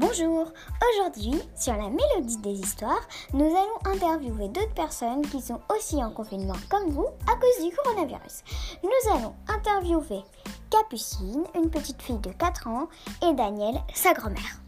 [0.00, 0.50] Bonjour,
[0.88, 6.10] aujourd'hui sur la mélodie des histoires, nous allons interviewer d'autres personnes qui sont aussi en
[6.10, 8.42] confinement comme vous à cause du coronavirus.
[8.82, 10.22] Nous allons interviewer
[10.70, 12.88] Capucine, une petite fille de 4 ans,
[13.22, 14.62] et Daniel, sa grand-mère.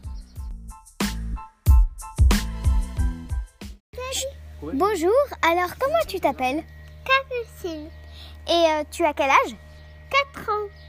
[4.61, 5.11] Bonjour,
[5.41, 6.63] alors comment tu t'appelles?
[7.05, 7.89] Capucine,
[8.47, 9.57] Et euh, tu as quel âge?
[10.35, 10.82] 4 ans.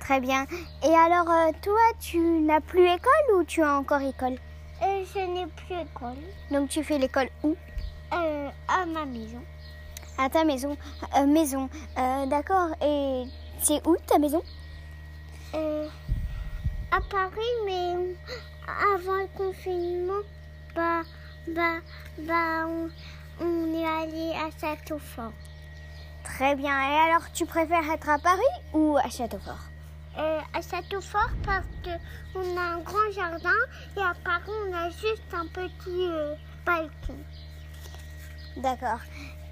[0.00, 0.46] Très bien.
[0.82, 4.36] Et alors euh, toi, tu n'as plus école ou tu as encore école
[4.82, 6.16] Euh, je n'ai plus école.
[6.50, 7.54] Donc tu fais l'école où?
[8.12, 9.40] Euh, à ma maison.
[10.18, 10.76] À ta maison.
[11.16, 11.68] Euh, maison.
[11.96, 12.70] D'accord.
[12.82, 13.24] Et
[13.62, 14.42] c'est où ta maison?
[16.92, 17.94] À Paris, mais
[18.96, 20.22] avant le confinement,
[20.74, 21.02] bah,
[21.46, 21.78] bah,
[22.18, 22.90] bah, on,
[23.40, 25.32] on est allé à Châteaufort.
[26.24, 26.72] Très bien.
[26.72, 29.69] Et alors tu préfères être à Paris ou à Châteaufort?
[30.18, 31.90] Euh, à Châteaufort parce que
[32.34, 33.54] on a un grand jardin
[33.96, 36.34] et à Paris on a juste un petit euh,
[36.66, 37.16] balcon.
[38.56, 38.98] D'accord.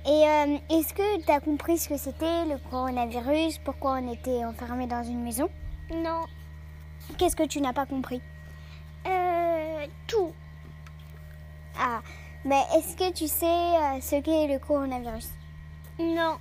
[0.05, 3.59] Et euh, est-ce que tu as compris ce que c'était le coronavirus?
[3.59, 5.49] Pourquoi on était enfermé dans une maison?
[5.93, 6.25] Non,
[7.17, 8.21] Qu'est-ce que tu n'as pas compris?
[9.07, 10.33] Euh, tout.
[11.79, 12.01] Ah,
[12.45, 15.29] mais est-ce que tu sais ce qu'est le coronavirus?
[16.01, 16.37] Non,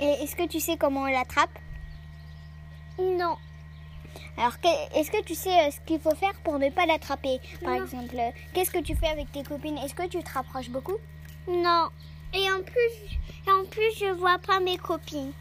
[0.00, 1.50] Et est-ce que tu sais comment on l'attrape?
[2.98, 3.36] Non,
[4.36, 4.54] Alors,
[4.94, 7.84] est-ce que tu sais euh, ce qu'il faut faire pour ne pas l'attraper Par Non.
[7.84, 9.78] exemple, euh, qu'est-ce que tu fais avec tes copines?
[9.78, 10.96] Est-ce que tu te rapproches beaucoup?
[11.48, 11.88] Non.
[12.34, 15.32] Et en plus, et en plus je vois pas mes copines.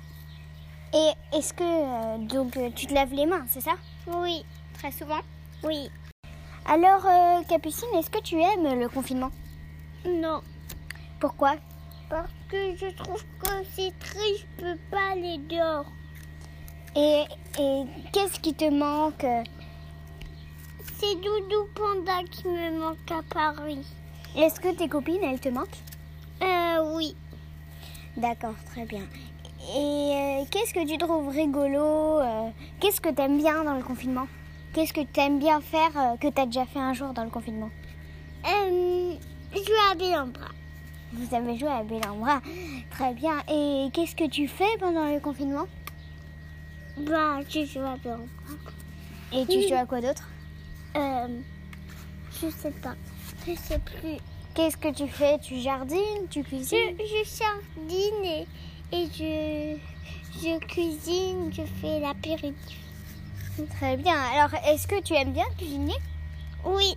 [0.93, 3.73] Et est-ce que euh, donc tu te laves les mains, c'est ça?
[4.07, 4.43] Oui,
[4.75, 5.19] Très souvent.
[5.63, 5.89] oui,
[6.65, 9.31] Alors, euh, Capucine, est-ce que tu aimes le confinement?
[10.05, 10.41] Non.
[11.19, 11.55] Pourquoi?
[12.09, 15.85] Parce que je trouve que c'est triste, je peux pas aller dehors.
[16.99, 17.25] Et,
[17.59, 19.25] et qu'est-ce qui te manque?
[20.99, 23.85] C'est Doudou Panda qui me manque à Paris.
[24.35, 25.77] Est-ce que tes copines, elles te manquent?
[26.41, 27.15] Euh, oui.
[28.15, 29.03] D'accord, très bien.
[29.75, 32.49] Et euh, qu'est-ce que tu trouves rigolo euh,
[32.79, 34.27] Qu'est-ce que tu aimes bien dans le confinement?
[34.73, 37.23] Qu'est-ce que tu aimes bien faire euh, que tu as déjà fait un jour dans
[37.23, 37.69] le confinement?
[38.43, 39.13] Euh,
[39.53, 40.47] jouer à Bélambra.
[41.13, 42.41] Vous avez joué à Bélambra.
[42.89, 43.37] Très bien.
[43.51, 45.67] Et qu'est-ce que tu fais pendant le confinement?
[46.97, 48.25] Bah, je joue à Bélambra.
[49.33, 50.27] Et tu joues à quoi d'autre
[50.95, 51.27] Euh,
[52.41, 52.95] je sais pas.
[53.45, 54.17] Je sais plus.
[54.55, 55.37] Qu'est-ce que tu fais?
[55.39, 56.27] Tu jardines?
[56.29, 56.97] Tu cuisines?
[56.97, 58.47] je jardine et,
[58.91, 59.77] et je,
[60.41, 62.79] je cuisine, je fais l'apéritif.
[63.77, 64.15] Très bien.
[64.33, 65.95] Alors, est-ce que tu aimes bien cuisiner?
[66.65, 66.95] Oui,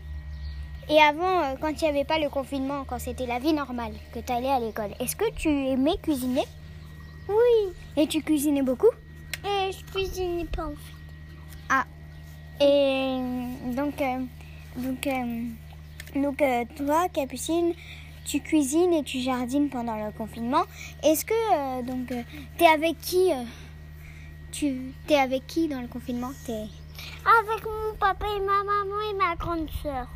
[0.88, 3.92] Et avant, euh, quand il n'y avait pas le confinement, quand c'était la vie normale,
[4.12, 6.44] que tu allais à l'école, est-ce que tu aimais cuisiner?
[7.28, 7.72] Oui.
[7.96, 8.90] Et tu cuisinais beaucoup?
[9.70, 10.94] Je cuisine pas en fait.
[11.68, 11.84] Ah.
[12.60, 14.24] Et euh, donc, euh,
[14.76, 15.44] donc, euh,
[16.20, 17.72] donc euh, toi, Capucine,
[18.24, 20.64] tu cuisines et tu jardines pendant le confinement.
[21.04, 22.12] Est-ce que donc
[22.58, 23.30] t'es avec qui
[24.50, 26.32] Tu t'es avec qui dans le confinement?
[26.44, 30.08] T'es Avec mon papa et ma maman et ma grande sœur.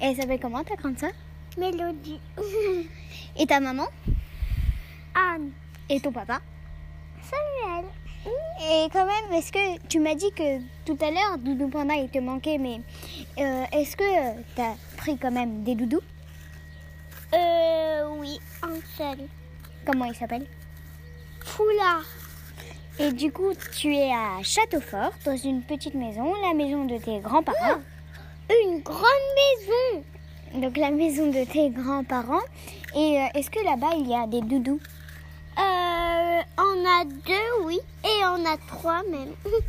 [0.00, 1.12] Et elle s'appelle comment ta grande sœur?
[1.56, 2.20] Mélodie.
[3.38, 3.86] Et ta maman?
[5.14, 5.50] Anne.
[5.88, 6.40] Et ton papa?
[8.26, 12.08] Et quand même, est-ce que tu m'as dit que tout à l'heure, Doudou Panda, il
[12.08, 12.80] te manquait, mais
[13.38, 16.00] euh, est-ce que tu as pris quand même des doudous?
[17.34, 19.28] Euh, oui, un seul.
[19.84, 20.46] Comment il s'appelle?
[21.44, 22.04] Foulard.
[22.98, 27.20] Et du coup, tu es à Châteaufort, dans une petite maison, la maison de tes
[27.20, 27.80] grands-parents.
[28.64, 29.04] Une grande
[29.36, 30.60] maison.
[30.62, 32.44] Donc la maison de tes grands-parents.
[32.94, 34.80] Et euh, est-ce que là-bas, il y a des doudous?
[36.76, 37.78] On a deux, oui.
[38.04, 39.34] Et on a trois même.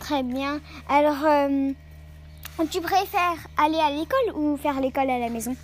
[0.00, 0.60] Très bien.
[0.88, 1.72] Alors, euh,
[2.70, 5.54] tu préfères aller à l'école ou faire l'école à la maison?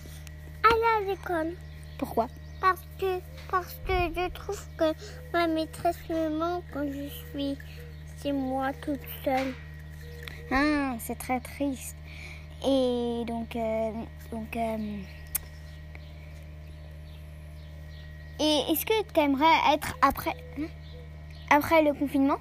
[0.63, 1.55] Aller à l'école.
[1.99, 2.29] Pourquoi?
[2.61, 3.19] Parce que,
[3.51, 4.93] parce que je trouve que
[5.33, 7.57] ma maîtresse me manque quand je suis
[8.23, 9.55] chez moi toute seule.
[10.53, 11.97] Ah, c'est très triste.
[12.65, 13.91] Et donc, euh,
[14.31, 14.99] donc, euh,
[18.41, 20.67] et est-ce que tu aimerais être après, hein,
[21.51, 22.39] après le confinement?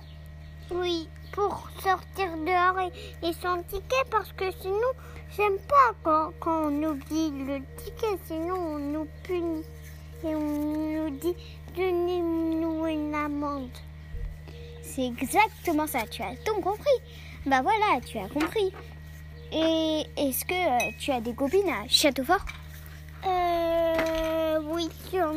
[0.71, 4.91] Oui, pour sortir dehors et, et sans ticket parce que sinon,
[5.35, 9.63] j'aime pas quand, quand on oublie le ticket, sinon on nous punit
[10.23, 11.35] et on nous dit
[11.75, 13.69] donnez-nous une amende.
[14.81, 16.07] C'est exactement ça.
[16.09, 16.99] Tu as tout compris.
[17.45, 18.73] Bah voilà, tu as compris.
[19.51, 22.45] Et est-ce que euh, tu as des copines à Châteaufort?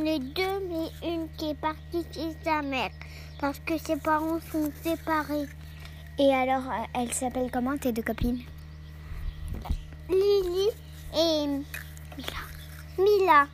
[0.04, 2.90] Ai deux, mais une qui est partie chez sa mère
[3.40, 5.46] parce que ses parents sont séparés.
[6.18, 8.42] Et alors, euh, elles s'appellent comment tes deux copines?
[10.08, 10.68] Lily
[11.16, 11.46] et
[12.98, 13.46] Mila.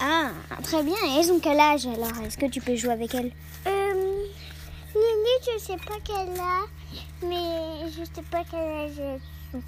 [0.00, 0.30] Ah,
[0.62, 0.94] très bien.
[1.06, 2.16] Et elles ont quel âge alors?
[2.24, 3.32] Est-ce que tu peux jouer avec elles?
[3.66, 3.94] Euh,
[4.94, 9.20] Lily, je sais pas quelle âge, mais je sais pas quel âge elles
[9.50, 9.62] sont.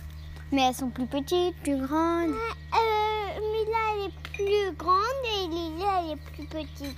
[0.53, 2.31] Mais elles sont plus petites, plus grandes.
[2.31, 2.98] Euh, elle
[4.49, 6.97] plus grande et elle est plus petite.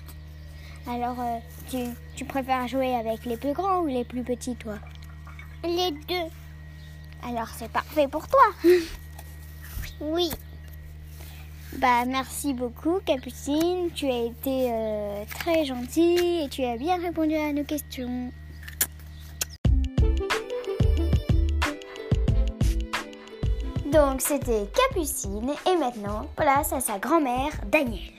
[0.86, 1.38] Alors, euh,
[1.68, 1.78] tu,
[2.14, 4.74] tu préfères jouer avec les plus grands ou les plus petits, toi?
[5.64, 6.30] Les deux.
[7.22, 8.44] Alors, c'est parfait pour toi.
[10.02, 10.30] Oui.
[11.76, 13.90] Bah, merci beaucoup, Capucine.
[13.94, 18.32] Tu as été euh, très gentille et tu as bien répondu à nos questions.
[23.92, 28.14] Donc, c'était Capucine et maintenant, place à sa grand-mère, Danielle.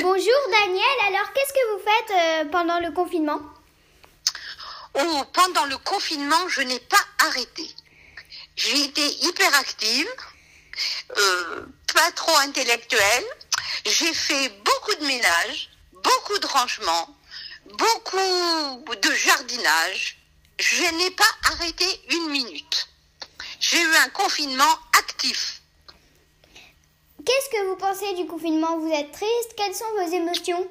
[0.00, 3.40] Bonjour Daniel, alors qu'est-ce que vous faites euh, pendant le confinement?
[4.94, 7.68] Oh, pendant le confinement, je n'ai pas arrêté.
[8.56, 10.08] J'ai été hyperactive,
[11.18, 13.24] euh, pas trop intellectuelle.
[13.84, 17.08] J'ai fait beaucoup de ménage, beaucoup de rangement,
[17.66, 20.21] beaucoup de jardinage.
[20.58, 22.88] Je n'ai pas arrêté une minute.
[23.60, 25.60] J'ai eu un confinement actif.
[27.24, 28.78] Qu'est-ce que vous pensez du confinement?
[28.78, 29.54] Vous êtes triste?
[29.56, 30.68] Quelles sont vos émotions?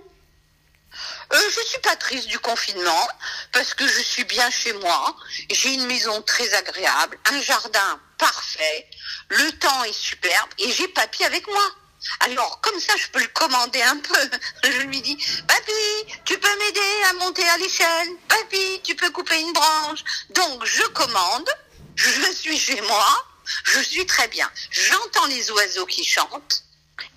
[1.33, 3.07] Euh, je suis pas triste du confinement
[3.53, 5.15] parce que je suis bien chez moi.
[5.49, 8.87] J'ai une maison très agréable, un jardin parfait,
[9.29, 11.75] le temps est superbe et j'ai papy avec moi.
[12.21, 14.29] Alors comme ça, je peux le commander un peu.
[14.63, 15.17] Je lui dis,
[15.47, 18.09] papy, tu peux m'aider à monter à l'échelle.
[18.27, 20.03] Papy, tu peux couper une branche.
[20.31, 21.49] Donc je commande.
[21.95, 23.25] Je suis chez moi.
[23.65, 24.49] Je suis très bien.
[24.69, 26.63] J'entends les oiseaux qui chantent.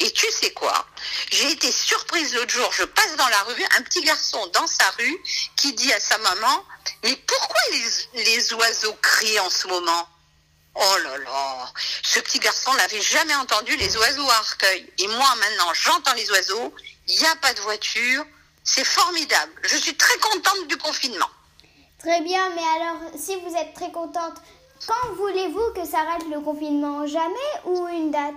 [0.00, 0.86] Et tu sais quoi?
[1.30, 4.90] J'ai été surprise l'autre jour, je passe dans la rue, un petit garçon dans sa
[4.98, 5.22] rue
[5.56, 6.64] qui dit à sa maman,
[7.04, 10.08] mais pourquoi les, les oiseaux crient en ce moment?
[10.76, 11.72] Oh là là,
[12.02, 14.92] ce petit garçon n'avait jamais entendu les oiseaux à Arcueil.
[14.98, 16.74] Et moi maintenant, j'entends les oiseaux,
[17.06, 18.24] il n'y a pas de voiture,
[18.64, 19.52] c'est formidable.
[19.62, 21.30] Je suis très contente du confinement.
[22.00, 24.34] Très bien, mais alors si vous êtes très contente,
[24.86, 27.06] quand voulez-vous que s'arrête le confinement?
[27.06, 28.34] Jamais ou une date?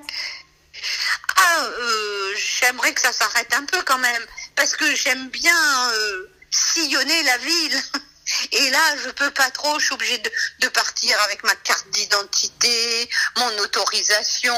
[1.36, 4.26] Ah, euh, j'aimerais que ça s'arrête un peu quand même,
[4.56, 7.82] parce que j'aime bien euh, sillonner la ville.
[8.52, 10.22] Et là, je peux pas trop, je suis obligée
[10.60, 14.56] de, partir avec ma carte d'identité, mon autorisation.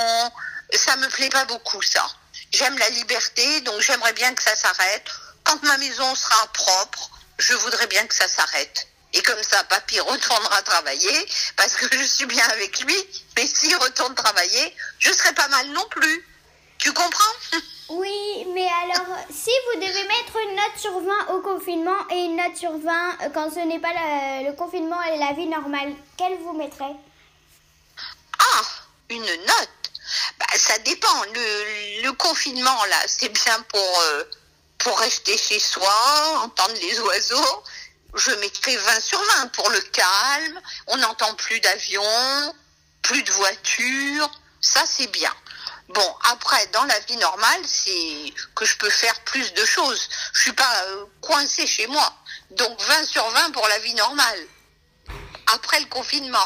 [0.73, 2.07] Ça me plaît pas beaucoup, ça.
[2.51, 5.05] J'aime la liberté, donc j'aimerais bien que ça s'arrête.
[5.43, 8.87] Quand ma maison sera propre, je voudrais bien que ça s'arrête.
[9.13, 12.95] Et comme ça, papy retournera travailler, parce que je suis bien avec lui.
[13.37, 16.25] Mais s'il retourne travailler, je serai pas mal non plus.
[16.77, 17.59] Tu comprends?
[17.89, 22.35] Oui, mais alors si vous devez mettre une note sur 20 au confinement et une
[22.35, 26.37] note sur 20 euh, quand ce n'est pas le, confinement et la vie normale, quelle
[26.37, 26.95] vous mettrez?
[28.37, 28.61] Ah,
[29.09, 29.91] une note?
[30.39, 31.23] Bah, Ça dépend.
[31.33, 34.23] Le, confinement, là, c'est bien pour, euh,
[34.77, 37.63] pour rester chez soi, entendre les oiseaux.
[38.13, 40.61] Je mettrai 20 sur 20 pour le calme.
[40.87, 42.53] On n'entend plus d'avions,
[43.01, 44.29] plus de voitures.
[44.61, 45.33] Ça, c'est bien.
[45.89, 50.07] Bon, après, dans la vie normale, c'est que je peux faire plus de choses.
[50.33, 52.13] Je suis pas euh, coincée chez moi.
[52.51, 54.39] Donc 20 sur 20 pour la vie normale.
[55.53, 56.37] Après le confinement.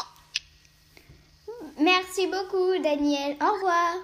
[1.78, 3.96] Merci beaucoup Daniel, au revoir.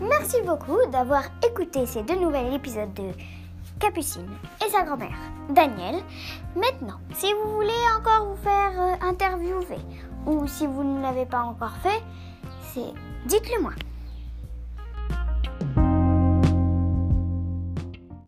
[0.00, 3.12] Merci beaucoup d'avoir écouté ces deux nouveaux épisodes de
[3.78, 4.28] Capucine
[4.66, 5.16] et sa grand-mère,
[5.50, 6.02] Daniel.
[6.56, 9.78] Maintenant, si vous voulez encore vous faire euh, interviewer
[10.26, 12.02] ou si vous ne l'avez pas encore fait,
[12.72, 12.92] c'est
[13.26, 13.70] dites-le moi.